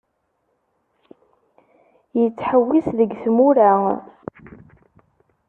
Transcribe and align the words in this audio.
Yettḥewwis 2.21 2.87
deg 2.97 3.11
tmura 3.23 3.73